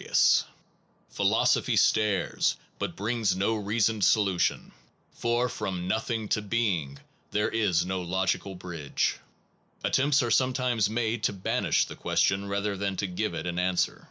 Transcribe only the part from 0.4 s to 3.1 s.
PROBLEMS OF PHILOSOPHY phy stares, but